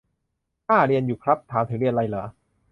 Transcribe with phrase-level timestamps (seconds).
[0.69, 2.23] อ่า เรียนอยู่ครับ ถามถึงเรียนไรเหรอ?